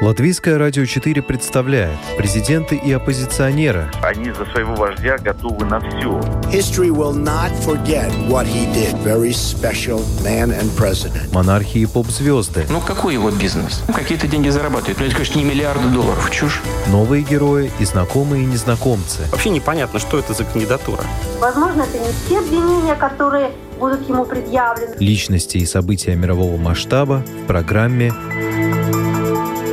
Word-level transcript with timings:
Латвийское 0.00 0.56
радио 0.56 0.86
4 0.86 1.20
представляет 1.20 1.98
президенты 2.16 2.74
и 2.74 2.90
оппозиционеры. 2.90 3.90
Они 4.02 4.32
за 4.32 4.46
своего 4.46 4.74
вождя 4.74 5.18
готовы 5.18 5.66
на 5.66 5.78
все. 5.78 6.18
History 6.50 6.88
will 6.88 7.14
not 7.14 7.52
forget 7.62 8.10
what 8.26 8.46
he 8.46 8.64
did. 8.72 8.94
Very 9.04 9.32
special 9.32 10.00
man 10.24 10.58
and 10.58 10.74
president. 10.74 11.30
Монархии 11.34 11.82
и 11.82 11.86
поп-звезды. 11.86 12.64
Ну 12.70 12.80
какой 12.80 13.12
его 13.12 13.30
бизнес? 13.30 13.82
Ну, 13.88 13.92
какие-то 13.92 14.26
деньги 14.26 14.48
зарабатывают. 14.48 14.98
Ну 15.00 15.04
это, 15.04 15.14
конечно, 15.16 15.38
не 15.38 15.44
миллиарды 15.44 15.86
долларов. 15.88 16.30
Чушь. 16.30 16.62
Новые 16.88 17.22
герои 17.22 17.70
и 17.78 17.84
знакомые 17.84 18.44
и 18.44 18.46
незнакомцы. 18.46 19.26
Вообще 19.30 19.50
непонятно, 19.50 19.98
что 19.98 20.18
это 20.18 20.32
за 20.32 20.44
кандидатура. 20.44 21.02
Возможно, 21.40 21.82
это 21.82 21.98
не 21.98 22.10
те 22.26 22.38
обвинения, 22.38 22.94
которые 22.94 23.50
будут 23.78 24.08
ему 24.08 24.24
предъявлены. 24.24 24.94
Личности 24.98 25.58
и 25.58 25.66
события 25.66 26.14
мирового 26.14 26.56
масштаба 26.56 27.22
в 27.42 27.46
программе 27.46 28.14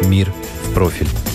«Мир 0.07 0.31
в 0.63 0.73
профиль». 0.73 1.27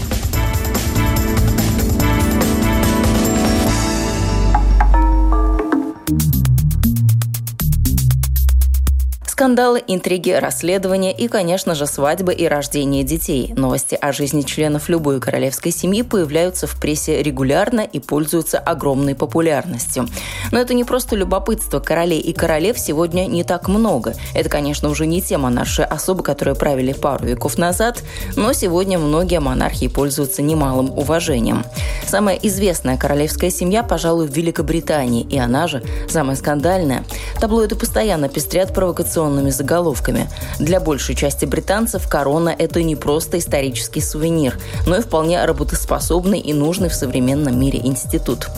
Скандалы, 9.42 9.82
интриги, 9.88 10.30
расследования 10.30 11.12
и, 11.12 11.26
конечно 11.26 11.74
же, 11.74 11.88
свадьбы 11.88 12.32
и 12.32 12.46
рождение 12.46 13.02
детей. 13.02 13.52
Новости 13.56 13.98
о 14.00 14.12
жизни 14.12 14.42
членов 14.42 14.88
любой 14.88 15.18
королевской 15.18 15.72
семьи 15.72 16.02
появляются 16.02 16.68
в 16.68 16.80
прессе 16.80 17.20
регулярно 17.24 17.80
и 17.80 17.98
пользуются 17.98 18.60
огромной 18.60 19.16
популярностью. 19.16 20.06
Но 20.52 20.60
это 20.60 20.74
не 20.74 20.84
просто 20.84 21.16
любопытство. 21.16 21.80
Королей 21.80 22.20
и 22.20 22.32
королев 22.32 22.78
сегодня 22.78 23.26
не 23.26 23.42
так 23.42 23.66
много. 23.66 24.14
Это, 24.32 24.48
конечно, 24.48 24.88
уже 24.88 25.06
не 25.06 25.20
те 25.20 25.38
монарши 25.38 25.82
особы, 25.82 26.22
которые 26.22 26.54
правили 26.54 26.92
пару 26.92 27.26
веков 27.26 27.58
назад, 27.58 28.00
но 28.36 28.52
сегодня 28.52 29.00
многие 29.00 29.40
монархии 29.40 29.88
пользуются 29.88 30.40
немалым 30.42 30.96
уважением. 30.96 31.64
Самая 32.06 32.36
известная 32.36 32.96
королевская 32.96 33.50
семья, 33.50 33.82
пожалуй, 33.82 34.28
в 34.28 34.36
Великобритании, 34.36 35.24
и 35.24 35.36
она 35.36 35.66
же 35.66 35.82
самая 36.08 36.36
скандальная. 36.36 37.04
Таблоиды 37.40 37.74
постоянно 37.74 38.28
пестрят 38.28 38.72
провокационными 38.72 39.31
заголовками. 39.50 40.28
Для 40.58 40.80
большей 40.80 41.14
части 41.14 41.44
британцев 41.44 42.08
корона– 42.08 42.54
это 42.58 42.82
не 42.82 42.96
просто 42.96 43.38
исторический 43.38 44.00
сувенир, 44.00 44.58
но 44.86 44.96
и 44.96 45.00
вполне 45.00 45.44
работоспособный 45.44 46.40
и 46.40 46.52
нужный 46.52 46.88
в 46.88 46.94
современном 46.94 47.58
мире 47.58 47.80
институт. 47.82 48.48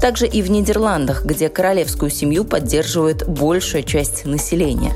Также 0.00 0.26
и 0.26 0.42
в 0.42 0.50
Нидерландах, 0.50 1.24
где 1.24 1.48
королевскую 1.48 2.10
семью 2.10 2.44
поддерживает 2.44 3.28
большая 3.28 3.82
часть 3.82 4.24
населения. 4.24 4.94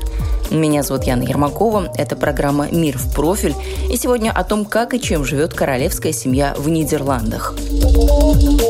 Меня 0.49 0.83
зовут 0.83 1.03
Яна 1.03 1.23
Ермакова, 1.23 1.91
это 1.95 2.15
программа 2.15 2.67
«Мир 2.71 2.97
в 2.97 3.13
профиль», 3.13 3.55
и 3.91 3.97
сегодня 3.97 4.31
о 4.31 4.43
том, 4.43 4.65
как 4.65 4.93
и 4.93 5.01
чем 5.01 5.25
живет 5.25 5.53
королевская 5.53 6.13
семья 6.13 6.55
в 6.57 6.69
Нидерландах. 6.69 7.55
Гид, 7.57 8.61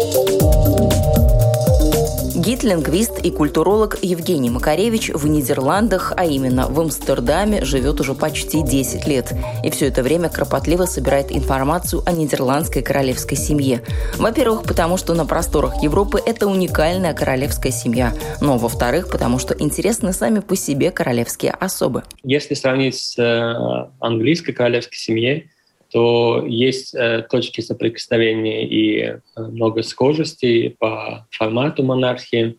лингвист 2.47 3.19
и 3.19 3.29
культуролог 3.29 3.97
Евгений 4.01 4.49
Макаревич 4.49 5.09
в 5.09 5.27
Нидерландах, 5.27 6.13
а 6.15 6.23
именно 6.23 6.69
в 6.69 6.79
Амстердаме, 6.79 7.65
живет 7.65 7.99
уже 7.99 8.13
почти 8.13 8.63
10 8.63 9.05
лет. 9.05 9.33
И 9.65 9.69
все 9.69 9.87
это 9.87 10.01
время 10.01 10.29
кропотливо 10.29 10.85
собирает 10.85 11.29
информацию 11.29 12.03
о 12.05 12.13
нидерландской 12.13 12.81
королевской 12.81 13.37
семье. 13.37 13.81
Во-первых, 14.15 14.63
потому 14.63 14.95
что 14.95 15.13
на 15.13 15.25
просторах 15.25 15.83
Европы 15.83 16.21
это 16.25 16.47
уникальная 16.47 17.13
королевская 17.13 17.73
семья. 17.73 18.13
Но, 18.39 18.57
во-вторых, 18.57 19.09
потому 19.11 19.39
что 19.39 19.53
интересны 19.53 20.13
сами 20.13 20.39
по 20.39 20.55
себе 20.55 20.91
королевские 20.91 21.51
особы. 21.51 22.03
Если 22.23 22.53
сравнить 22.53 22.95
с 22.95 23.19
э, 23.19 23.89
английской 23.99 24.53
королевской 24.53 24.97
семьей, 24.97 25.49
то 25.91 26.43
есть 26.45 26.93
э, 26.93 27.25
точки 27.29 27.61
соприкосновения 27.61 28.67
и 28.67 29.01
э, 29.01 29.19
много 29.35 29.83
схожестей 29.83 30.71
по 30.77 31.25
формату 31.31 31.83
монархии. 31.83 32.57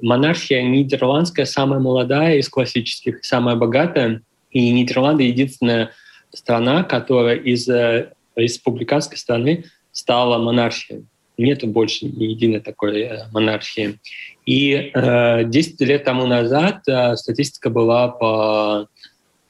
Монархия 0.00 0.62
нидерландская 0.62 1.44
самая 1.44 1.78
молодая 1.78 2.36
из 2.36 2.48
классических, 2.48 3.24
самая 3.24 3.56
богатая. 3.56 4.22
И 4.50 4.70
Нидерланды 4.70 5.24
единственная 5.24 5.90
страна, 6.32 6.82
которая 6.82 7.36
из 7.36 7.68
э, 7.68 8.12
республиканской 8.34 9.18
страны 9.18 9.64
стала 9.92 10.38
монархией. 10.38 11.04
Нет 11.36 11.66
больше 11.66 12.06
ни 12.06 12.24
единой 12.24 12.60
такой 12.60 13.00
э, 13.00 13.26
монархии. 13.32 13.98
И 14.46 14.90
э, 14.92 15.44
10 15.44 15.80
лет 15.82 16.04
тому 16.04 16.26
назад 16.26 16.80
э, 16.86 17.16
статистика 17.16 17.70
была 17.70 18.08
по 18.08 18.88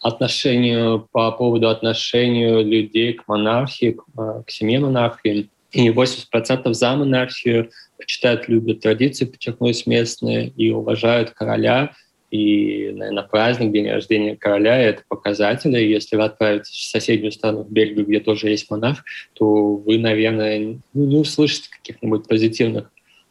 отношению, 0.00 1.08
по 1.12 1.30
поводу 1.32 1.68
отношения 1.68 2.62
людей 2.62 3.12
к 3.12 3.28
монархии, 3.28 3.92
к, 3.92 4.04
э, 4.18 4.42
к 4.46 4.50
семье 4.50 4.80
монархии. 4.80 5.50
И 5.72 5.90
80% 5.90 6.74
за 6.74 6.96
монархию 6.96 7.70
почитают, 7.98 8.48
любят 8.48 8.80
традиции, 8.80 9.26
подчеркнуть 9.26 9.86
местные, 9.86 10.48
и 10.48 10.70
уважают 10.70 11.30
короля. 11.30 11.92
И, 12.30 12.90
наверное, 12.94 13.24
праздник, 13.24 13.72
день 13.72 13.90
рождения 13.90 14.36
короля— 14.36 14.76
это 14.80 15.02
показатели. 15.08 15.78
Если 15.78 16.16
вы 16.16 16.24
отправитесь 16.24 16.70
в 16.70 16.90
соседнюю 16.90 17.32
страну, 17.32 17.62
в 17.62 17.70
Бельгию, 17.70 18.06
где 18.06 18.20
тоже 18.20 18.48
есть 18.48 18.70
монарх, 18.70 19.04
то 19.34 19.76
вы, 19.76 19.98
наверное, 19.98 20.78
ну, 20.94 21.06
не 21.06 21.16
услышите 21.16 21.68
каких-нибудь 21.70 22.26
позитивных 22.26 22.90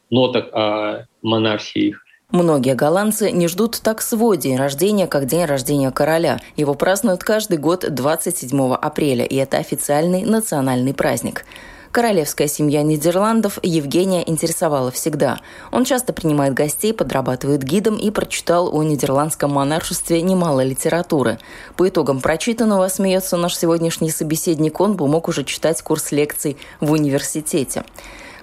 ноток 0.10 0.50
о 0.54 1.06
монархии 1.22 1.90
их. 1.90 2.06
Многие 2.32 2.76
голландцы 2.76 3.32
не 3.32 3.48
ждут 3.48 3.80
так 3.82 4.04
свой 4.04 4.38
день 4.38 4.56
рождения, 4.56 5.08
как 5.08 5.26
день 5.26 5.46
рождения 5.46 5.90
короля. 5.90 6.40
Его 6.56 6.76
празднуют 6.76 7.24
каждый 7.24 7.58
год 7.58 7.86
27 7.90 8.76
апреля, 8.76 9.26
и 9.26 9.36
это 9.36 9.58
официальный 9.58 10.22
национальный 10.22 10.94
праздник. 10.94 11.44
Королевская 11.92 12.48
семья 12.48 12.84
Нидерландов 12.84 13.58
Евгения 13.64 14.24
интересовала 14.30 14.92
всегда. 14.92 15.40
Он 15.72 15.86
часто 15.86 16.14
принимает 16.14 16.54
гостей, 16.54 16.94
подрабатывает 16.94 17.64
гидом 17.64 17.98
и 17.98 18.12
прочитал 18.12 18.70
о 18.72 18.84
нидерландском 18.84 19.52
монаршестве 19.52 20.22
немало 20.22 20.62
литературы. 20.64 21.40
По 21.78 21.90
итогам 21.90 22.22
прочитанного, 22.22 22.90
смеется 22.90 23.38
наш 23.38 23.58
сегодняшний 23.58 24.12
собеседник, 24.12 24.80
он 24.80 24.96
бы 24.96 25.08
мог 25.08 25.30
уже 25.30 25.44
читать 25.44 25.82
курс 25.82 26.12
лекций 26.12 26.58
в 26.80 26.92
университете. 26.92 27.84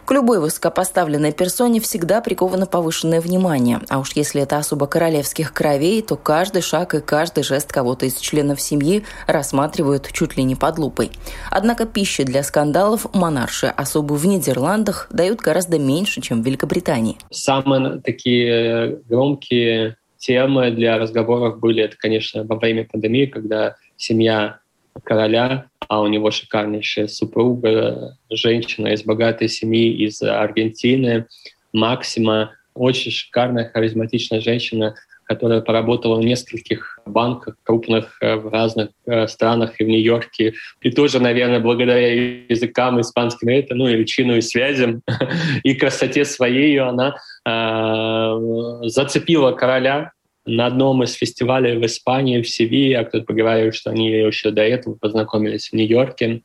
К 0.07 0.13
любой 0.13 0.39
высокопоставленной 0.39 1.33
персоне 1.33 1.81
всегда 1.81 2.21
приковано 2.21 2.67
повышенное 2.67 3.21
внимание. 3.21 3.81
А 3.89 3.99
уж 3.99 4.13
если 4.15 4.41
это 4.41 4.57
особо 4.57 4.87
королевских 4.87 5.53
кровей, 5.53 6.01
то 6.01 6.15
каждый 6.15 6.63
шаг 6.63 6.95
и 6.95 7.01
каждый 7.01 7.43
жест 7.43 7.73
кого-то 7.73 8.07
из 8.07 8.15
членов 8.15 8.61
семьи 8.61 9.03
рассматривают 9.27 10.09
чуть 10.13 10.37
ли 10.37 10.45
не 10.45 10.55
под 10.55 10.79
лупой. 10.79 11.11
Однако 11.51 11.87
пищи 11.87 12.23
для 12.23 12.45
скандалов 12.45 13.13
монарши 13.15 13.67
особо 13.67 14.13
в 14.13 14.25
Нидерландах 14.25 15.09
дают 15.11 15.41
гораздо 15.41 15.81
меньше, 15.81 16.21
чем 16.21 16.41
в 16.41 16.47
Великобритании. 16.47 17.19
Самые 17.33 18.01
такие 18.01 19.01
громкие 19.09 19.97
темы 20.19 20.71
для 20.71 20.99
разговоров 20.99 21.59
были, 21.59 21.83
это, 21.83 21.97
конечно, 21.97 22.45
во 22.45 22.55
время 22.55 22.85
пандемии, 22.85 23.27
когда 23.27 23.75
семья 23.97 24.61
короля, 25.05 25.67
а 25.89 26.01
у 26.01 26.07
него 26.09 26.31
шикарнейшая 26.31 27.09
супруга, 27.09 28.17
женщина 28.31 28.89
из 28.89 29.05
богатой 29.05 29.49
семьи 29.49 29.93
из 29.93 30.21
Аргентины, 30.23 31.27
Максима, 31.73 32.53
очень 32.75 33.11
шикарная, 33.11 33.71
харизматичная 33.73 34.41
женщина, 34.41 34.95
которая 35.25 35.61
поработала 35.61 36.21
в 36.21 36.25
нескольких 36.25 37.01
банках 37.05 37.57
крупных 37.65 38.17
э, 38.21 38.37
в 38.37 38.49
разных 38.49 38.91
э, 39.07 39.27
странах 39.27 39.81
и 39.81 39.85
в 39.85 39.89
Нью-Йорке. 39.89 40.55
И 40.81 40.91
тоже, 40.91 41.21
наверное, 41.21 41.59
благодаря 41.59 42.45
языкам 42.49 43.01
испанским 43.01 43.49
это, 43.49 43.75
ну 43.75 43.89
и 43.89 44.01
учину 44.01 44.37
и 44.37 44.41
связям, 44.41 45.03
и 45.65 45.75
красоте 45.75 46.25
своей 46.25 46.79
она 46.79 47.17
э, 47.45 48.89
зацепила 48.89 49.51
короля, 49.53 50.13
на 50.47 50.67
одном 50.67 51.03
из 51.03 51.15
фестивалей 51.15 51.77
в 51.77 51.85
Испании, 51.85 52.41
в 52.41 52.49
Севилье, 52.49 53.01
а 53.01 53.05
кто-то 53.05 53.33
говорил, 53.33 53.73
что 53.73 53.91
они 53.91 54.09
еще 54.11 54.51
до 54.51 54.63
этого 54.63 54.95
познакомились 54.95 55.69
в 55.69 55.73
Нью-Йорке. 55.73 56.43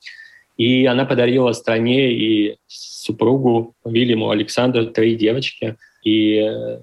И 0.58 0.86
она 0.86 1.06
подарила 1.06 1.54
стране 1.54 2.12
и 2.12 2.58
супругу 2.68 3.76
Вильяму 3.86 4.30
Александру 4.30 4.88
три 4.88 5.16
девочки. 5.16 5.76
И 6.04 6.36
э, 6.36 6.80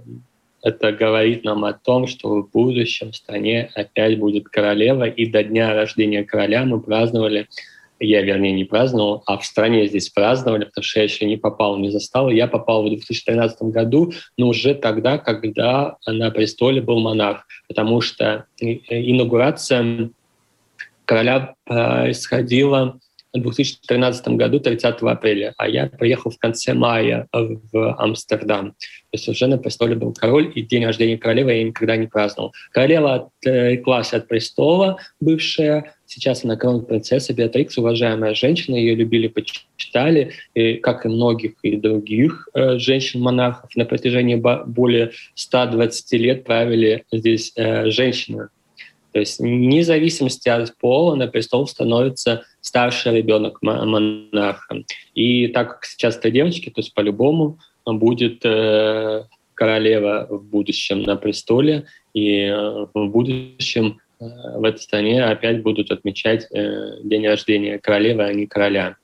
это 0.62 0.92
говорит 0.92 1.44
нам 1.44 1.64
о 1.64 1.72
том, 1.72 2.06
что 2.06 2.28
в 2.28 2.50
будущем 2.50 3.12
в 3.12 3.16
стране 3.16 3.70
опять 3.74 4.18
будет 4.18 4.48
королева. 4.48 5.04
И 5.04 5.26
до 5.26 5.42
дня 5.42 5.74
рождения 5.74 6.24
короля 6.24 6.64
мы 6.64 6.80
праздновали 6.80 7.48
я, 8.00 8.22
вернее, 8.22 8.52
не 8.52 8.64
праздновал, 8.64 9.22
а 9.26 9.38
в 9.38 9.44
стране 9.44 9.86
здесь 9.86 10.08
праздновали, 10.08 10.64
потому 10.64 10.84
что 10.84 11.00
я 11.00 11.04
еще 11.04 11.26
не 11.26 11.36
попал, 11.36 11.76
не 11.78 11.90
застал. 11.90 12.30
Я 12.30 12.46
попал 12.46 12.84
в 12.84 12.88
2013 12.88 13.62
году, 13.62 14.12
но 14.36 14.48
уже 14.48 14.74
тогда, 14.74 15.18
когда 15.18 15.96
на 16.06 16.30
престоле 16.30 16.80
был 16.80 17.00
монарх, 17.00 17.46
потому 17.66 18.00
что 18.00 18.46
инаугурация 18.60 20.10
короля 21.04 21.54
происходила 21.64 22.98
в 23.34 23.40
2013 23.40 24.28
году 24.28 24.60
30 24.60 25.02
апреля, 25.02 25.54
а 25.56 25.68
я 25.68 25.86
приехал 25.86 26.30
в 26.30 26.38
конце 26.38 26.74
мая 26.74 27.28
в 27.32 27.94
Амстердам. 27.98 28.70
То 28.70 28.76
есть 29.12 29.28
уже 29.28 29.46
на 29.46 29.58
престоле 29.58 29.94
был 29.94 30.12
король, 30.12 30.50
и 30.54 30.62
день 30.62 30.84
рождения 30.84 31.18
королевы 31.18 31.52
я 31.52 31.64
никогда 31.64 31.96
не 31.96 32.06
праздновал. 32.06 32.52
Королева 32.72 33.30
отреклась 33.42 34.12
от 34.12 34.28
престола, 34.28 34.98
бывшая, 35.20 35.94
сейчас 36.06 36.44
она 36.44 36.56
крон-принцесса 36.56 37.32
Беатрикс, 37.34 37.78
уважаемая 37.78 38.34
женщина, 38.34 38.76
ее 38.76 38.94
любили, 38.94 39.28
почитали, 39.28 40.32
и, 40.54 40.74
как 40.74 41.04
и 41.04 41.08
многих 41.08 41.52
и 41.62 41.76
других 41.76 42.48
э, 42.54 42.78
женщин-монархов. 42.78 43.74
На 43.76 43.84
протяжении 43.84 44.36
более 44.36 45.12
120 45.34 46.12
лет 46.20 46.44
правили 46.44 47.04
здесь 47.12 47.52
э, 47.56 47.90
женщины. 47.90 48.48
То 49.18 49.22
есть 49.22 49.40
вне 49.40 49.82
зависимости 49.82 50.48
от 50.48 50.76
пола 50.76 51.16
на 51.16 51.26
престол 51.26 51.66
становится 51.66 52.44
старший 52.60 53.16
ребенок 53.16 53.58
монарха. 53.62 54.84
И 55.12 55.48
так 55.48 55.70
как 55.70 55.86
сейчас 55.86 56.18
это 56.18 56.30
девочки, 56.30 56.70
то 56.70 56.80
есть 56.80 56.94
по-любому 56.94 57.58
будет 57.84 58.44
э, 58.44 59.24
королева 59.54 60.28
в 60.30 60.44
будущем 60.44 61.02
на 61.02 61.16
престоле, 61.16 61.86
и 62.14 62.42
э, 62.42 62.86
в 62.94 63.08
будущем 63.08 63.98
э, 64.20 64.24
в 64.54 64.62
этой 64.62 64.78
стране 64.78 65.24
опять 65.24 65.62
будут 65.62 65.90
отмечать 65.90 66.46
э, 66.52 67.00
день 67.02 67.26
рождения 67.26 67.80
королевы, 67.80 68.22
а 68.22 68.32
не 68.32 68.46
короля. 68.46 68.94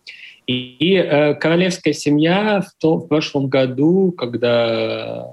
И, 0.46 0.76
и 0.78 0.94
э, 0.94 1.34
королевская 1.34 1.92
семья 1.92 2.60
в, 2.60 2.80
то, 2.80 2.98
в 2.98 3.08
прошлом 3.08 3.48
году, 3.48 4.12
когда 4.12 5.26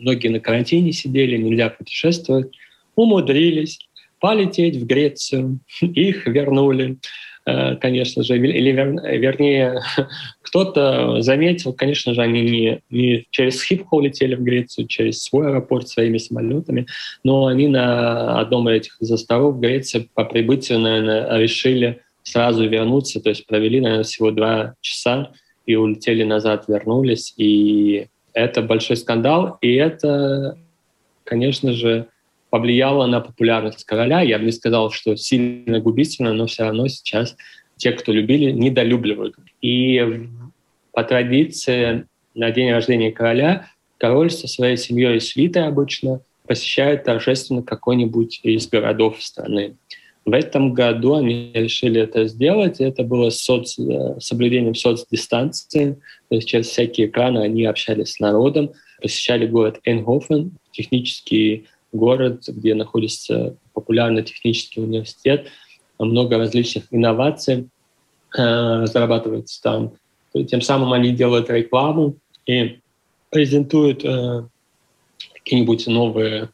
многие 0.00 0.30
на 0.30 0.40
карантине 0.40 0.90
сидели, 0.90 1.36
нельзя 1.36 1.70
путешествовать, 1.70 2.50
умудрились 2.96 3.85
полететь 4.20 4.76
в 4.76 4.86
Грецию. 4.86 5.60
Их 5.80 6.26
вернули, 6.26 6.98
э, 7.46 7.76
конечно 7.76 8.22
же, 8.22 8.36
или 8.36 8.70
вернее, 8.70 9.80
кто-то 10.42 11.20
заметил, 11.22 11.72
конечно 11.72 12.14
же, 12.14 12.22
они 12.22 12.42
не, 12.42 12.80
не 12.90 13.26
через 13.30 13.58
Схипхол 13.58 13.98
улетели 13.98 14.34
в 14.34 14.42
Грецию, 14.42 14.86
через 14.86 15.22
свой 15.22 15.48
аэропорт 15.48 15.88
своими 15.88 16.18
самолетами, 16.18 16.86
но 17.24 17.46
они 17.46 17.68
на 17.68 18.40
одном 18.40 18.68
из 18.68 18.76
этих 18.76 18.96
из 19.00 19.10
островов 19.10 19.56
в 19.56 19.60
Греции 19.60 20.08
по 20.14 20.24
прибытию, 20.24 20.80
наверное, 20.80 21.38
решили 21.38 22.02
сразу 22.22 22.68
вернуться, 22.68 23.20
то 23.20 23.28
есть 23.28 23.46
провели, 23.46 23.80
наверное, 23.80 24.04
всего 24.04 24.30
два 24.32 24.74
часа 24.80 25.30
и 25.64 25.76
улетели 25.76 26.24
назад, 26.24 26.64
вернулись, 26.68 27.34
и 27.36 28.08
это 28.32 28.62
большой 28.62 28.96
скандал, 28.96 29.58
и 29.60 29.74
это, 29.74 30.58
конечно 31.24 31.72
же, 31.72 32.08
повлияло 32.56 33.04
на 33.04 33.20
популярность 33.20 33.84
короля. 33.84 34.22
Я 34.22 34.38
бы 34.38 34.46
не 34.46 34.50
сказал, 34.50 34.90
что 34.90 35.14
сильно 35.14 35.78
губительно, 35.78 36.32
но 36.32 36.46
все 36.46 36.62
равно 36.62 36.88
сейчас 36.88 37.36
те, 37.76 37.92
кто 37.92 38.12
любили, 38.12 38.50
недолюбливают. 38.50 39.34
И 39.60 40.26
по 40.92 41.04
традиции 41.04 42.06
на 42.34 42.50
день 42.52 42.72
рождения 42.72 43.12
короля 43.12 43.68
король 43.98 44.30
со 44.30 44.48
своей 44.48 44.78
семьей 44.78 45.18
и 45.18 45.20
свитой 45.20 45.66
обычно 45.66 46.22
посещает 46.46 47.04
торжественно 47.04 47.62
какой-нибудь 47.62 48.40
из 48.42 48.66
городов 48.68 49.22
страны. 49.22 49.76
В 50.24 50.32
этом 50.32 50.72
году 50.72 51.16
они 51.16 51.50
решили 51.52 52.00
это 52.00 52.24
сделать. 52.26 52.80
Это 52.80 53.02
было 53.02 53.28
с 53.28 53.38
соц... 53.42 53.76
соблюдением 54.18 54.74
соцдистанции. 54.74 55.98
То 56.30 56.36
есть 56.36 56.48
через 56.48 56.68
всякие 56.68 57.08
экраны 57.08 57.40
они 57.40 57.66
общались 57.66 58.12
с 58.14 58.18
народом, 58.18 58.72
посещали 59.02 59.46
город 59.46 59.78
Эйнхофен, 59.84 60.52
технический 60.72 61.66
город, 61.96 62.44
где 62.48 62.74
находится 62.74 63.56
популярный 63.72 64.22
технический 64.22 64.80
университет, 64.80 65.48
много 65.98 66.38
различных 66.38 66.84
инноваций 66.90 67.68
э, 68.36 68.42
разрабатывается 68.42 69.62
там. 69.62 69.92
Тем 70.48 70.60
самым 70.60 70.92
они 70.92 71.12
делают 71.12 71.48
рекламу 71.48 72.16
и 72.46 72.80
презентуют 73.30 74.04
э, 74.04 74.46
какие-нибудь 75.34 75.86
новые 75.86 76.50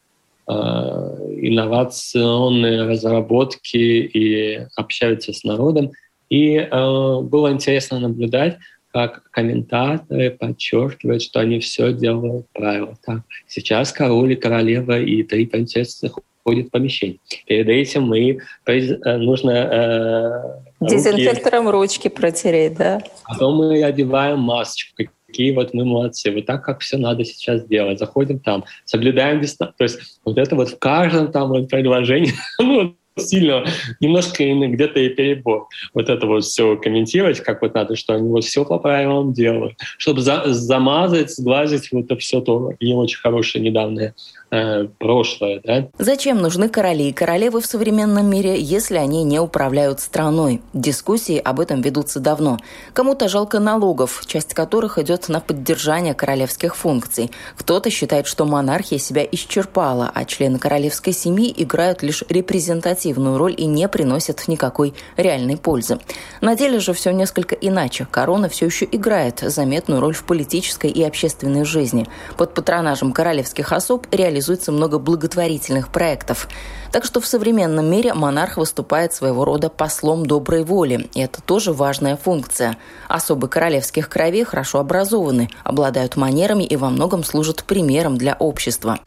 э, 0.47 0.51
инновационные 0.51 2.83
разработки 2.83 3.77
и 3.77 4.67
общаются 4.75 5.33
с 5.33 5.43
народом. 5.43 5.91
И 6.29 6.55
э, 6.55 7.19
было 7.21 7.51
интересно 7.51 7.99
наблюдать, 7.99 8.57
как 8.93 9.23
комментаторы 9.31 10.29
подчеркивают, 10.29 11.23
что 11.23 11.39
они 11.39 11.59
все 11.59 11.91
делают 11.91 12.45
правильно. 12.53 12.95
Так, 13.03 13.21
сейчас 13.47 13.91
король 13.91 14.33
и 14.33 14.35
королева 14.35 14.99
и 14.99 15.23
три 15.23 15.47
принцессы 15.47 16.11
ходят 16.43 16.67
в 16.67 16.69
помещение. 16.69 17.17
Перед 17.47 17.69
этим 17.69 18.03
мы 18.03 18.37
э, 18.67 19.17
нужно 19.17 19.51
э, 19.51 20.85
дезинфектором 20.85 21.69
ручки, 21.69 22.03
ручки 22.03 22.07
протереть, 22.09 22.77
да? 22.77 23.01
Потом 23.25 23.55
мы 23.55 23.83
одеваем 23.83 24.39
масочку, 24.39 25.03
какие 25.25 25.53
вот 25.53 25.73
мы 25.73 25.85
молодцы, 25.85 26.31
вот 26.31 26.45
так, 26.45 26.63
как 26.63 26.81
все 26.81 26.97
надо 26.97 27.25
сейчас 27.25 27.65
делать. 27.65 27.97
Заходим 27.97 28.39
там, 28.39 28.65
соблюдаем 28.85 29.41
дистанцию. 29.41 29.75
То 29.77 29.83
есть 29.85 30.19
вот 30.23 30.37
это 30.37 30.55
вот 30.55 30.69
в 30.69 30.77
каждом 30.77 31.31
там 31.31 31.49
вот 31.49 31.67
предложении, 31.67 32.33
ну, 32.59 32.95
сильно, 33.17 33.65
немножко 33.99 34.43
где-то 34.43 34.99
и 34.99 35.09
перебор. 35.09 35.67
Вот 35.93 36.09
это 36.09 36.25
вот 36.25 36.43
все 36.43 36.75
комментировать, 36.77 37.39
как 37.41 37.61
вот 37.61 37.73
надо, 37.73 37.95
что 37.95 38.13
они 38.13 38.29
вот 38.29 38.43
все 38.43 38.65
по 38.65 38.79
правилам 38.79 39.33
делают. 39.33 39.75
Чтобы 39.97 40.21
за, 40.21 40.43
замазать, 40.53 41.31
сглазить 41.31 41.91
вот 41.91 42.05
это 42.05 42.17
все 42.17 42.41
то 42.41 42.73
не 42.79 42.93
очень 42.93 43.19
хорошее 43.19 43.63
недавнее 43.63 44.13
э, 44.53 44.87
прошлое. 44.99 45.61
Да? 45.63 45.89
Зачем 45.97 46.37
нужны 46.37 46.69
короли 46.69 47.09
и 47.09 47.13
королевы 47.13 47.61
в 47.61 47.65
современном 47.65 48.29
мире, 48.29 48.59
если 48.59 48.97
они 48.97 49.23
не 49.23 49.39
управляют 49.39 49.99
страной? 49.99 50.61
Дискуссии 50.73 51.37
об 51.37 51.59
этом 51.59 51.81
ведутся 51.81 52.19
давно. 52.19 52.59
Кому-то 52.93 53.27
жалко 53.27 53.59
налогов, 53.59 54.23
часть 54.25 54.53
которых 54.53 54.97
идет 54.99 55.29
на 55.29 55.39
поддержание 55.39 56.13
королевских 56.13 56.75
функций. 56.75 57.31
Кто-то 57.57 57.89
считает, 57.89 58.27
что 58.27 58.45
монархия 58.45 58.99
себя 58.99 59.23
исчерпала, 59.23 60.11
а 60.13 60.25
члены 60.25 60.59
королевской 60.59 61.13
семьи 61.13 61.53
играют 61.55 62.03
лишь 62.03 62.23
репрезентативную 62.29 63.37
роль 63.37 63.55
и 63.57 63.65
не 63.65 63.87
приносят 63.87 64.47
никакой 64.47 64.93
реальной 65.17 65.57
пользы. 65.57 65.99
На 66.41 66.55
деле 66.55 66.79
же 66.79 66.93
все 66.93 67.11
несколько 67.11 67.55
иначе. 67.55 68.07
Корона 68.11 68.49
все 68.49 68.65
еще 68.65 68.87
играет 68.91 69.39
заметную 69.39 69.99
роль 69.99 70.13
в 70.13 70.23
политической 70.23 70.91
и 70.91 71.03
общественной 71.03 71.65
жизни. 71.65 72.07
Под 72.37 72.53
патронажем 72.53 73.13
королевских 73.13 73.71
особ 73.71 74.05
реализуется 74.11 74.42
реализуется 74.43 74.71
много 74.71 74.99
благотворительных 74.99 75.89
проектов. 75.89 76.49
Так 76.91 77.05
что 77.05 77.21
в 77.21 77.25
современном 77.25 77.89
мире 77.89 78.13
монарх 78.13 78.57
выступает 78.57 79.13
своего 79.13 79.45
рода 79.45 79.69
послом 79.69 80.25
доброй 80.25 80.63
воли, 80.63 81.07
и 81.15 81.21
это 81.21 81.41
тоже 81.41 81.71
важная 81.71 82.17
функция. 82.17 82.77
Особы 83.07 83.47
королевских 83.47 84.09
кровей 84.09 84.43
хорошо 84.43 84.79
образованы, 84.79 85.47
обладают 85.63 86.17
манерами 86.17 86.63
и 86.63 86.75
во 86.75 86.89
многом 86.89 87.23
служат 87.23 87.63
примером 87.63 88.17
для 88.17 88.35
общества. 88.35 88.99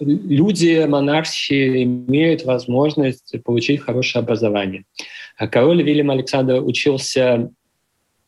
Люди 0.00 0.84
монархи 0.86 1.82
имеют 1.82 2.44
возможность 2.44 3.34
получить 3.44 3.82
хорошее 3.82 4.22
образование. 4.22 4.84
Король 5.36 5.82
Вильям 5.82 6.10
Александр 6.10 6.62
учился 6.62 7.50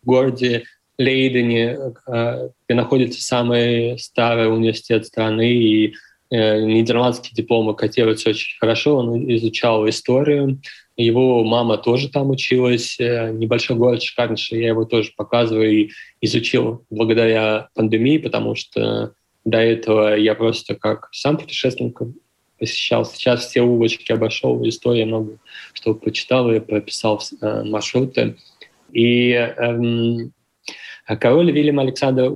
в 0.03 0.07
городе 0.07 0.65
Лейдене, 1.01 1.79
э, 2.07 2.49
где 2.67 2.75
находится 2.75 3.23
самый 3.23 3.99
старый 3.99 4.53
университет 4.53 5.07
страны, 5.07 5.51
и 5.51 5.95
нидерландский 6.31 7.35
диплом 7.35 7.75
котируется 7.75 8.31
очень 8.31 8.59
хорошо, 8.59 8.97
он 8.97 9.31
изучал 9.35 9.89
историю. 9.89 10.61
Его 10.97 11.43
мама 11.45 11.79
тоже 11.79 12.09
там 12.09 12.31
училась, 12.31 13.01
э, 13.01 13.31
небольшой 13.33 13.77
город 13.77 14.03
Шкарниш, 14.03 14.53
я 14.53 14.69
его 14.69 14.85
тоже 14.85 15.13
показываю 15.17 15.73
и 15.73 15.91
изучил 16.21 16.85
благодаря 16.91 17.69
пандемии, 17.75 18.19
потому 18.19 18.55
что 18.55 19.15
до 19.45 19.59
этого 19.59 20.15
я 20.15 20.35
просто 20.35 20.75
как 20.75 21.09
сам 21.13 21.39
путешественник 21.39 21.99
посещал. 22.59 23.07
Сейчас 23.07 23.47
все 23.47 23.63
улочки 23.63 24.13
обошел, 24.13 24.63
история 24.69 25.07
много 25.07 25.39
что 25.73 25.95
почитал 25.95 26.53
и 26.53 26.61
прописал 26.61 27.21
э, 27.41 27.65
маршруты. 27.65 28.37
И 28.93 29.31
эм, 29.31 30.33
король 31.19 31.51
Вильям 31.51 31.79
Александр 31.79 32.35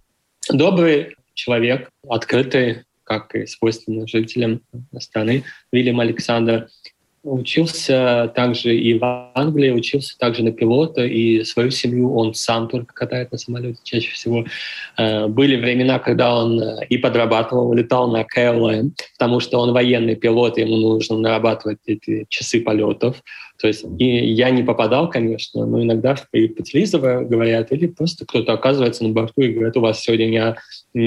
добрый 0.50 1.16
человек, 1.34 1.90
открытый, 2.08 2.84
как 3.04 3.34
и 3.34 3.46
свойственно 3.46 4.06
жителям 4.06 4.60
страны. 4.98 5.44
Вильям 5.72 6.00
Александр 6.00 6.68
учился 7.24 8.30
также 8.34 8.76
и 8.76 8.98
в 8.98 9.30
Англии, 9.34 9.70
учился 9.70 10.16
также 10.18 10.44
на 10.44 10.52
пилота, 10.52 11.04
и 11.04 11.42
свою 11.44 11.70
семью 11.70 12.14
он 12.14 12.34
сам 12.34 12.68
только 12.68 12.94
катает 12.94 13.32
на 13.32 13.38
самолете 13.38 13.78
чаще 13.82 14.12
всего. 14.12 14.44
Э, 14.98 15.26
были 15.26 15.56
времена, 15.56 15.98
когда 15.98 16.36
он 16.36 16.60
э, 16.60 16.86
и 16.88 16.98
подрабатывал, 16.98 17.72
летал 17.72 18.10
на 18.10 18.22
KLM, 18.22 18.90
потому 19.18 19.40
что 19.40 19.58
он 19.58 19.72
военный 19.72 20.16
пилот, 20.16 20.58
ему 20.58 20.76
нужно 20.76 21.18
нарабатывать 21.18 21.78
эти 21.86 22.26
часы 22.28 22.60
полетов. 22.60 23.22
То 23.58 23.68
есть 23.68 23.84
и 23.98 24.04
я 24.04 24.50
не 24.50 24.62
попадал, 24.62 25.08
конечно, 25.08 25.64
но 25.64 25.82
иногда 25.82 26.16
и 26.32 26.48
по 26.48 26.62
телевизору 26.62 27.26
говорят, 27.26 27.72
или 27.72 27.86
просто 27.86 28.26
кто-то 28.26 28.52
оказывается 28.52 29.04
на 29.04 29.10
борту 29.10 29.40
и 29.40 29.52
говорит, 29.52 29.76
у 29.76 29.80
вас 29.80 30.00
сегодня 30.00 30.26
не, 30.26 30.54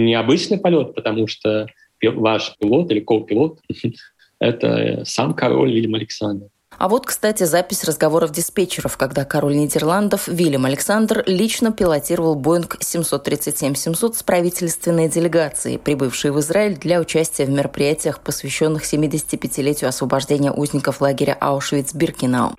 необычный 0.10 0.58
полет, 0.58 0.96
потому 0.96 1.27
что 1.27 1.68
ваш 2.04 2.56
пилот 2.60 2.92
или 2.92 3.00
ко-пилот— 3.00 3.60
это 4.39 5.04
сам 5.06 5.34
король 5.34 5.74
Вильям 5.74 5.96
Александр. 5.96 6.48
А 6.80 6.89
вот, 6.89 7.08
кстати, 7.08 7.44
запись 7.44 7.84
разговоров 7.86 8.32
диспетчеров, 8.32 8.98
когда 8.98 9.25
король 9.25 9.56
Нидерландов 9.56 10.27
Вильям 10.27 10.66
Александр 10.66 11.24
лично 11.25 11.72
пилотировал 11.72 12.36
Боинг 12.36 12.75
737-700 12.75 14.13
с 14.13 14.22
правительственной 14.22 15.10
делегацией, 15.10 15.80
прибывшей 15.80 16.32
в 16.32 16.39
Израиль 16.39 16.77
для 16.77 17.00
участия 17.00 17.46
в 17.46 17.50
мероприятиях, 17.50 18.22
посвященных 18.24 18.84
75-летию 18.84 19.88
освобождения 19.88 20.51
узников 20.51 21.01
лагеря 21.01 21.36
Аушвиц-Биркенау. 21.42 22.54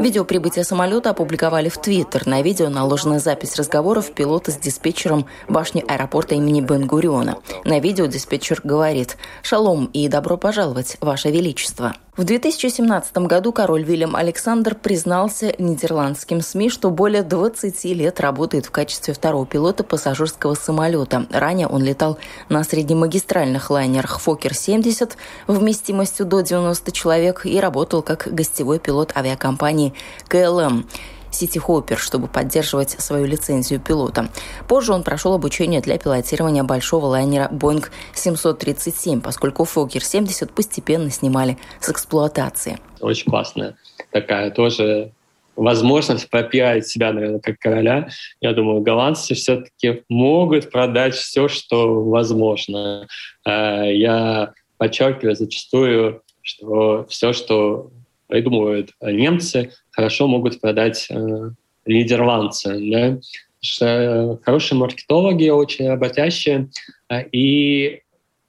Видео 0.00 0.24
прибытия 0.24 0.64
самолета 0.64 1.10
опубликовали 1.10 1.68
в 1.68 1.78
Твиттер. 1.78 2.26
На 2.26 2.42
видео 2.42 2.68
наложена 2.68 3.18
запись 3.18 3.56
разговоров 3.58 4.12
пилота 4.12 4.50
с 4.50 4.56
диспетчером 4.56 5.26
башни 5.48 5.84
аэропорта 5.86 6.34
имени 6.34 6.60
Бен 6.60 6.86
Гуриона. 6.86 7.36
На 7.64 7.80
видео 7.80 8.06
диспетчер 8.06 8.60
говорит 8.62 9.16
«Шалом 9.42 9.86
и 9.92 10.08
добро 10.08 10.36
пожаловать, 10.36 10.96
Ваше 11.00 11.30
Величество». 11.30 11.92
В 12.16 12.22
2017 12.22 13.16
году 13.26 13.50
король 13.50 13.82
Вильям 13.82 14.14
Александр 14.14 14.76
признался 14.76 15.52
нидерландским 15.58 16.42
СМИ, 16.42 16.70
что 16.70 16.90
более 16.90 17.24
20 17.24 17.84
лет 17.86 18.20
работает 18.20 18.66
в 18.66 18.70
качестве 18.70 19.14
второго 19.14 19.44
пилота 19.44 19.82
пассажирского 19.82 20.54
самолета. 20.54 21.26
Ранее 21.32 21.66
он 21.66 21.82
летал 21.82 22.18
на 22.48 22.62
среднемагистральных 22.62 23.68
лайнерах 23.68 24.20
«Фокер-70» 24.20 25.14
вместимостью 25.48 26.24
до 26.24 26.42
90 26.42 26.92
человек 26.92 27.46
и 27.46 27.58
работал 27.58 28.00
как 28.00 28.28
гостевой 28.30 28.78
пилот 28.78 29.10
авиакомпании 29.16 29.92
«КЛМ». 30.28 30.86
Сити 31.34 31.58
Хоппер, 31.58 31.98
чтобы 31.98 32.28
поддерживать 32.28 32.90
свою 32.90 33.26
лицензию 33.26 33.80
пилота. 33.80 34.28
Позже 34.68 34.92
он 34.92 35.02
прошел 35.02 35.34
обучение 35.34 35.80
для 35.80 35.98
пилотирования 35.98 36.64
большого 36.64 37.06
лайнера 37.06 37.48
Boeing 37.52 37.84
737, 38.14 39.20
поскольку 39.20 39.64
Fokker 39.64 40.00
70 40.00 40.52
постепенно 40.52 41.10
снимали 41.10 41.58
с 41.80 41.90
эксплуатации. 41.90 42.78
Очень 43.00 43.30
классная 43.30 43.76
такая 44.14 44.50
тоже 44.52 45.12
возможность 45.56 46.30
пропиарить 46.30 46.86
себя, 46.86 47.12
наверное, 47.12 47.40
как 47.40 47.58
короля. 47.58 48.08
Я 48.40 48.52
думаю, 48.52 48.80
голландцы 48.80 49.34
все-таки 49.34 50.04
могут 50.08 50.70
продать 50.70 51.14
все, 51.14 51.48
что 51.48 52.02
возможно. 52.02 53.06
Э, 53.46 53.92
я 53.92 54.52
подчеркиваю 54.78 55.36
зачастую, 55.36 56.22
что 56.42 57.06
все, 57.08 57.32
что 57.32 57.90
придумывают 58.28 58.92
немцы, 59.00 59.72
хорошо 59.90 60.26
могут 60.26 60.60
продать 60.60 61.06
э, 61.10 61.50
нидерландцы. 61.86 62.78
Да? 62.90 63.18
Что 63.60 63.86
э, 63.86 64.36
хорошие 64.44 64.78
маркетологи, 64.78 65.48
очень 65.48 65.88
работящие. 65.88 66.68
Э, 67.08 67.22
и 67.32 68.02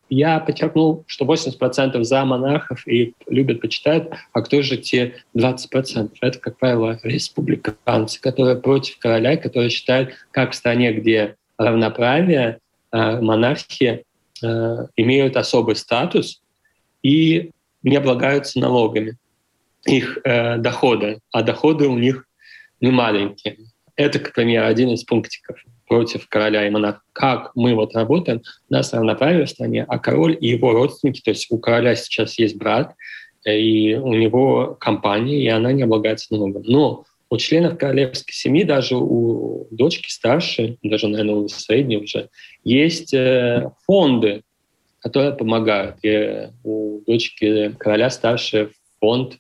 я 0.10 0.40
подчеркнул, 0.40 1.04
что 1.08 1.26
80% 1.26 2.04
за 2.04 2.26
монархов 2.26 2.88
и 2.88 3.14
любят, 3.28 3.62
почитают, 3.62 4.14
а 4.34 4.42
кто 4.42 4.62
же 4.62 4.78
те 4.78 5.16
20%? 5.36 6.12
Это, 6.22 6.40
как 6.40 6.58
правило, 6.58 7.00
республиканцы, 7.04 8.22
которые 8.22 8.58
против 8.58 9.00
короля, 9.00 9.36
которые 9.38 9.70
считают, 9.70 10.12
как 10.32 10.52
в 10.52 10.56
стране, 10.56 10.94
где 10.94 11.36
равноправие, 11.58 12.60
э, 12.92 13.22
монархи 13.22 14.04
имеют 14.98 15.38
особый 15.38 15.78
статус 15.78 16.42
и 17.02 17.52
не 17.84 17.96
облагаются 17.96 18.60
налогами 18.60 19.18
их 19.86 20.20
э, 20.24 20.58
доходы, 20.58 21.20
а 21.32 21.44
доходы 21.44 21.88
у 21.88 21.98
них 21.98 22.26
не 22.82 22.92
маленькие. 22.92 23.58
Это, 23.96 24.20
к 24.20 24.34
примеру, 24.34 24.68
один 24.68 24.90
из 24.90 25.04
пунктиков 25.04 25.58
против 25.88 26.28
короля 26.28 26.68
и 26.68 26.70
монарха. 26.70 27.02
Как 27.14 27.52
мы 27.56 27.76
вот 27.76 27.96
работаем, 27.96 28.42
нас 28.70 28.94
равноправие 28.94 29.46
в 29.46 29.50
стране, 29.50 29.86
а 29.88 30.00
король 30.00 30.38
и 30.40 30.48
его 30.48 30.74
родственники, 30.74 31.22
то 31.22 31.32
есть 31.32 31.48
у 31.52 31.60
короля 31.60 31.96
сейчас 31.96 32.38
есть 32.40 32.58
брат, 32.58 32.94
и 33.46 33.94
у 33.94 34.14
него 34.14 34.76
компания, 34.80 35.44
и 35.44 35.48
она 35.48 35.72
не 35.72 35.84
облагается 35.84 36.34
налогом. 36.34 36.64
Но 36.66 37.06
у 37.30 37.38
членов 37.38 37.78
королевской 37.78 38.34
семьи, 38.34 38.64
даже 38.64 38.96
у 38.98 39.68
дочки 39.72 40.10
старшей, 40.10 40.80
даже, 40.82 41.08
наверное, 41.08 41.36
у 41.36 41.48
средней 41.48 41.98
уже, 41.98 42.30
есть 42.64 43.14
э, 43.14 43.70
фонды, 43.86 44.42
которые 45.00 45.34
помогают. 45.34 45.98
И 46.02 46.50
у 46.64 47.02
дочки 47.06 47.76
короля 47.78 48.10
старший 48.10 48.70
фонд 49.00 49.38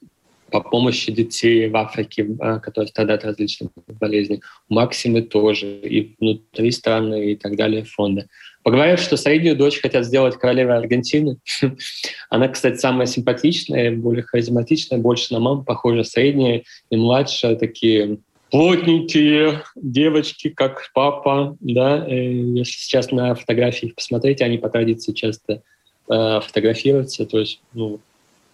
по 0.56 0.62
помощи 0.62 1.12
детей 1.12 1.68
в 1.68 1.76
Африке, 1.76 2.26
а, 2.40 2.60
которые 2.60 2.88
страдают 2.88 3.26
от 3.26 3.32
различных 3.32 3.72
болезней. 4.00 4.42
У 4.70 4.76
Максимы 4.76 5.22
тоже, 5.22 5.68
и 5.68 6.16
внутри 6.18 6.72
страны, 6.72 7.32
и 7.32 7.36
так 7.36 7.58
далее 7.58 7.84
фонды. 7.84 8.28
Поговорят, 8.64 9.02
что 9.02 9.18
среднюю 9.18 9.58
дочь 9.58 9.82
хотят 9.82 10.06
сделать 10.06 10.38
королевой 10.38 10.78
Аргентины. 10.78 11.40
Она, 12.30 12.48
кстати, 12.48 12.78
самая 12.78 13.06
симпатичная, 13.06 13.94
более 13.98 14.24
харизматичная, 14.24 14.98
больше 14.98 15.34
на 15.34 15.42
маму 15.42 15.66
похожа. 15.66 16.06
Средняя 16.06 16.64
и 16.90 16.96
младшая 16.96 17.58
такие 17.58 18.20
плотненькие 18.50 19.62
девочки, 19.76 20.48
как 20.48 20.90
папа, 20.94 21.58
да, 21.60 22.08
э, 22.08 22.32
если 22.32 22.72
сейчас 22.72 23.12
на 23.12 23.36
фотографии 23.36 23.88
посмотреть, 23.88 24.42
они 24.42 24.58
по 24.58 24.70
традиции 24.70 25.12
часто 25.12 25.64
э, 26.10 26.40
фотографируются, 26.40 27.26
то 27.26 27.40
есть, 27.40 27.60
ну, 27.74 28.00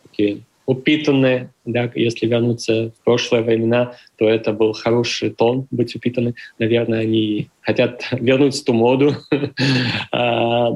такие 0.10 0.42
упитанные, 0.66 1.52
да, 1.66 1.92
если 1.96 2.28
вернуться 2.28 2.92
в 2.92 3.04
прошлые 3.04 3.44
времена, 3.44 3.96
то 4.18 4.30
это 4.30 4.54
был 4.54 4.74
хороший 4.74 5.32
тон 5.32 5.68
быть 5.72 5.96
упитанным. 5.96 6.36
Наверное, 6.60 7.02
они 7.02 7.50
хотят 7.62 8.08
вернуть 8.12 8.64
ту 8.66 8.74
моду. 8.74 9.16
А, 10.14 10.72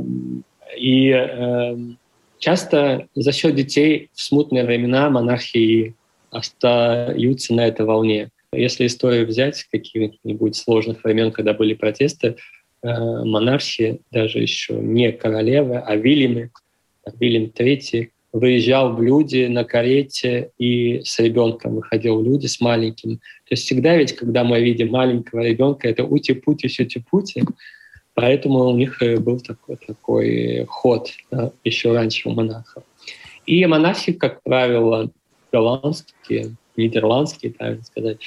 и 0.78 1.10
эм, 1.10 1.98
часто 2.40 3.08
за 3.16 3.32
счет 3.32 3.56
детей 3.56 4.10
в 4.14 4.22
смутные 4.22 4.66
времена 4.66 5.10
монархии 5.10 5.94
остаются 6.32 7.54
на 7.54 7.68
этой 7.68 7.86
волне. 7.86 8.30
Если 8.52 8.88
историю 8.88 9.28
взять 9.28 9.64
каких-нибудь 9.72 10.56
сложных 10.56 11.04
времен, 11.04 11.32
когда 11.32 11.54
были 11.54 11.74
протесты, 11.74 12.36
э, 12.82 12.88
монархи, 13.24 14.02
даже 14.12 14.40
еще 14.40 14.74
не 14.74 15.12
королевы, 15.12 15.78
а 15.78 15.96
Вильямы, 15.96 16.52
Вильям 17.20 17.52
III, 17.56 18.10
выезжал 18.36 18.94
в 18.94 19.02
люди 19.02 19.48
на 19.48 19.64
карете 19.64 20.52
и 20.58 21.02
с 21.06 21.20
ребенком 21.20 21.76
выходил 21.76 22.20
в 22.20 22.26
люди 22.26 22.48
с 22.48 22.60
маленьким. 22.60 23.18
То 23.18 23.52
есть 23.52 23.64
всегда 23.64 23.96
ведь, 23.96 24.14
когда 24.14 24.44
мы 24.44 24.60
видим 24.60 24.90
маленького 24.92 25.40
ребенка, 25.40 25.88
это 25.88 26.04
ути-пути, 26.04 26.68
сюти-пути. 26.68 27.44
Поэтому 28.14 28.66
у 28.66 28.76
них 28.76 29.02
был 29.20 29.40
такой, 29.40 29.78
такой 29.78 30.66
ход 30.68 31.12
да, 31.32 31.54
еще 31.64 31.94
раньше 31.94 32.28
у 32.28 32.34
монахов. 32.34 32.84
И 33.46 33.66
монахи, 33.66 34.12
как 34.12 34.44
правило, 34.44 35.10
голландские, 35.54 36.56
нидерландские, 36.76 37.54
правильно 37.54 37.84
сказать, 37.86 38.18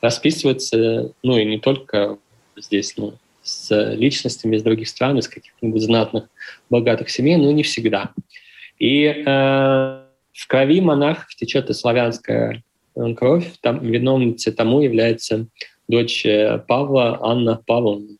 расписываются, 0.00 1.12
ну 1.24 1.38
и 1.38 1.44
не 1.44 1.58
только 1.58 2.18
здесь, 2.56 2.96
но 2.96 3.14
с 3.42 3.94
личностями 3.94 4.56
из 4.56 4.62
других 4.62 4.88
стран, 4.88 5.18
из 5.18 5.26
каких-нибудь 5.26 5.82
знатных, 5.82 6.28
богатых 6.70 7.10
семей, 7.10 7.36
но 7.36 7.50
не 7.50 7.64
всегда. 7.64 8.12
И 8.78 9.04
э, 9.04 9.22
в 10.32 10.46
крови 10.48 10.80
монархов 10.80 11.34
течет 11.34 11.70
и 11.70 11.74
славянская 11.74 12.62
э, 12.94 13.14
кровь. 13.14 13.52
Там 13.60 13.80
виновницей 13.80 14.52
тому 14.52 14.80
является 14.80 15.46
дочь 15.88 16.26
э, 16.26 16.62
Павла 16.66 17.18
Анна 17.22 17.60
Павловна. 17.66 18.16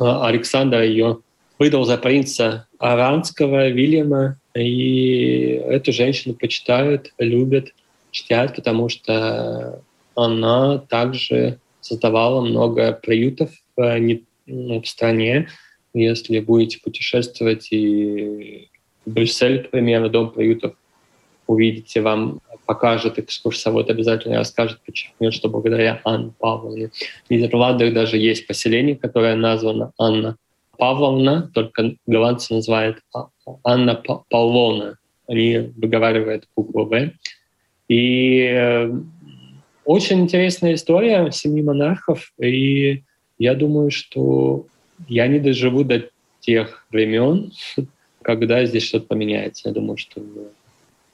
Э, 0.00 0.26
Александр 0.26 0.82
ее 0.82 1.18
выдал 1.58 1.84
за 1.84 1.96
принца 1.98 2.66
Аранского 2.78 3.68
Вильяма, 3.68 4.38
и 4.54 5.60
эту 5.66 5.92
женщину 5.92 6.34
почитают, 6.34 7.12
любят, 7.18 7.72
чтят, 8.10 8.54
потому 8.54 8.88
что 8.88 9.82
она 10.14 10.78
также 10.78 11.58
создавала 11.80 12.44
много 12.44 12.92
приютов 12.92 13.50
в, 13.76 14.00
ну, 14.46 14.82
в 14.82 14.86
стране. 14.86 15.48
Если 15.94 16.40
будете 16.40 16.80
путешествовать 16.80 17.68
и 17.72 18.68
Брюссель, 19.08 19.64
к 19.64 19.70
примеру, 19.70 20.08
дом 20.08 20.30
приютов 20.30 20.74
увидите, 21.46 22.02
вам 22.02 22.40
покажет 22.66 23.18
экскурсовод, 23.18 23.90
обязательно 23.90 24.36
расскажет, 24.36 24.80
почему, 24.84 25.32
что 25.32 25.48
благодаря 25.48 26.00
Анне 26.04 26.32
Павловне. 26.38 26.90
В 27.26 27.30
Нидерландах 27.30 27.94
даже 27.94 28.18
есть 28.18 28.46
поселение, 28.46 28.94
которое 28.94 29.34
названо 29.34 29.92
Анна 29.98 30.36
Павловна, 30.76 31.50
только 31.54 31.94
голландцы 32.06 32.54
называют 32.54 32.98
а, 33.14 33.28
Анна 33.64 33.94
Павловна. 34.28 34.98
Они 35.26 35.72
выговаривают 35.76 36.46
букву 36.54 36.84
«В». 36.84 37.10
И 37.88 38.42
э, 38.42 38.92
очень 39.86 40.20
интересная 40.20 40.74
история 40.74 41.30
семьи 41.32 41.62
монархов, 41.62 42.32
и 42.38 43.02
я 43.38 43.54
думаю, 43.54 43.90
что 43.90 44.66
я 45.08 45.26
не 45.26 45.38
доживу 45.38 45.84
до 45.84 46.10
тех 46.40 46.86
времен, 46.90 47.50
когда 48.28 48.62
здесь 48.66 48.82
что-то 48.82 49.06
поменяется. 49.06 49.70
Я 49.70 49.74
думаю, 49.74 49.96
что 49.96 50.20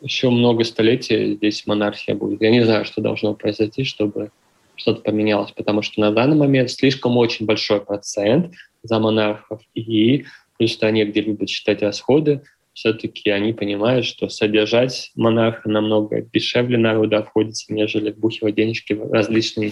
еще 0.00 0.30
много 0.30 0.64
столетий 0.64 1.36
здесь 1.36 1.64
монархия 1.64 2.16
будет. 2.16 2.42
Я 2.42 2.50
не 2.50 2.64
знаю, 2.64 2.84
что 2.84 3.00
должно 3.00 3.34
произойти, 3.34 3.84
чтобы 3.84 4.32
что-то 4.74 5.00
поменялось, 5.02 5.52
потому 5.52 5.82
что 5.82 6.00
на 6.00 6.10
данный 6.10 6.36
момент 6.36 6.72
слишком 6.72 7.16
очень 7.16 7.46
большой 7.46 7.80
процент 7.80 8.52
за 8.82 8.98
монархов, 8.98 9.62
и 9.76 10.24
плюс 10.58 10.72
стране, 10.72 11.04
где 11.04 11.20
любят 11.20 11.48
считать 11.48 11.82
расходы, 11.82 12.42
все-таки 12.72 13.30
они 13.30 13.52
понимают, 13.52 14.06
что 14.06 14.28
содержать 14.28 15.12
монарха 15.14 15.70
намного 15.70 16.20
дешевле 16.20 16.78
народу 16.78 17.16
обходится, 17.16 17.72
нежели 17.72 18.10
вбухивать 18.10 18.56
денежки 18.56 18.94
в 18.94 19.12
различные 19.12 19.70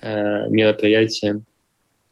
э, 0.00 0.48
мероприятия, 0.48 1.40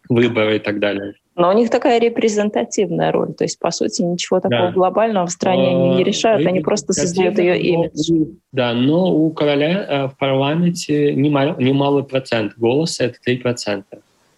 выборы 0.08 0.56
и 0.56 0.58
так 0.58 0.80
далее. 0.80 1.14
Но 1.34 1.48
у 1.48 1.52
них 1.52 1.70
такая 1.70 1.98
репрезентативная 1.98 3.10
роль. 3.10 3.32
То 3.32 3.44
есть, 3.44 3.58
по 3.58 3.70
сути, 3.70 4.02
ничего 4.02 4.40
такого 4.40 4.66
да. 4.66 4.72
глобального 4.72 5.26
в 5.26 5.30
стране 5.30 5.68
они 5.68 5.96
не 5.96 6.04
решают, 6.04 6.46
они 6.46 6.60
просто 6.60 6.92
создают 6.92 7.38
ее 7.38 7.58
имидж. 7.58 8.34
Да, 8.52 8.74
но 8.74 9.10
у 9.10 9.30
короля 9.30 9.86
э, 9.88 10.08
в 10.08 10.18
парламенте 10.18 11.14
немал, 11.14 11.56
немалый 11.58 12.04
процент 12.04 12.52
голоса— 12.56 13.04
это 13.06 13.18
3%. 13.26 13.84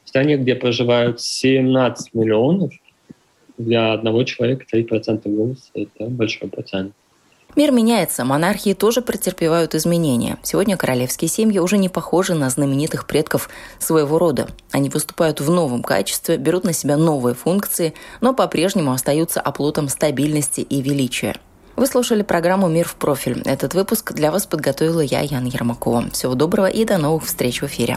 В 0.04 0.08
стране, 0.08 0.36
где 0.36 0.54
проживают 0.54 1.20
17 1.20 2.14
миллионов, 2.14 2.72
для 3.58 3.92
одного 3.92 4.22
человека 4.22 4.64
3% 4.72 5.22
голоса— 5.24 5.70
это 5.74 6.08
большой 6.08 6.48
процент. 6.48 6.92
Мир 7.56 7.70
меняется, 7.70 8.24
монархии 8.24 8.74
тоже 8.74 9.00
претерпевают 9.00 9.76
изменения. 9.76 10.38
Сегодня 10.42 10.76
королевские 10.76 11.28
семьи 11.28 11.60
уже 11.60 11.78
не 11.78 11.88
похожи 11.88 12.34
на 12.34 12.50
знаменитых 12.50 13.06
предков 13.06 13.48
своего 13.78 14.18
рода. 14.18 14.48
Они 14.72 14.88
выступают 14.88 15.40
в 15.40 15.48
новом 15.50 15.84
качестве, 15.84 16.36
берут 16.36 16.64
на 16.64 16.72
себя 16.72 16.96
новые 16.96 17.34
функции, 17.36 17.94
но 18.20 18.34
по-прежнему 18.34 18.90
остаются 18.90 19.40
оплотом 19.40 19.88
стабильности 19.88 20.62
и 20.62 20.82
величия. 20.82 21.36
Вы 21.76 21.86
слушали 21.86 22.22
программу 22.22 22.68
«Мир 22.68 22.88
в 22.88 22.94
профиль». 22.94 23.42
Этот 23.44 23.74
выпуск 23.74 24.12
для 24.12 24.30
вас 24.30 24.46
подготовила 24.46 25.00
я, 25.00 25.20
Яна 25.20 25.48
Ермакова. 25.48 26.10
Всего 26.12 26.34
доброго 26.34 26.66
и 26.66 26.84
до 26.84 26.98
новых 26.98 27.24
встреч 27.24 27.62
в 27.62 27.66
эфире. 27.66 27.92